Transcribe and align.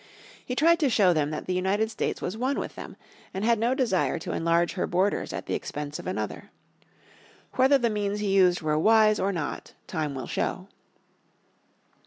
He 0.43 0.55
tried 0.55 0.79
to 0.79 0.89
show 0.89 1.13
them 1.13 1.29
that 1.29 1.45
the 1.45 1.53
United 1.53 1.91
States 1.91 2.23
was 2.23 2.35
one 2.35 2.57
with 2.57 2.73
them, 2.73 2.95
and 3.35 3.45
had 3.45 3.59
no 3.59 3.75
desire 3.75 4.17
to 4.17 4.31
enlarge 4.31 4.73
her 4.73 4.87
borders 4.87 5.31
at 5.31 5.45
the 5.45 5.53
expense 5.53 5.99
of 5.99 6.07
another. 6.07 6.49
Whether 7.51 7.77
the 7.77 7.91
means 7.91 8.19
he 8.19 8.33
used 8.33 8.63
were 8.63 8.79
wise 8.79 9.19
or 9.19 9.31
not 9.31 9.75
time 9.85 10.15
will 10.15 10.25
show. 10.25 10.69